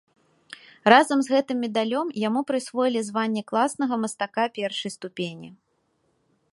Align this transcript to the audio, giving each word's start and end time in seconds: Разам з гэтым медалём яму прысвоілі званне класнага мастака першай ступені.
Разам 0.93 1.19
з 1.27 1.31
гэтым 1.33 1.57
медалём 1.65 2.07
яму 2.27 2.41
прысвоілі 2.53 3.01
званне 3.11 3.41
класнага 3.53 3.95
мастака 4.07 4.43
першай 4.61 4.91
ступені. 4.99 5.49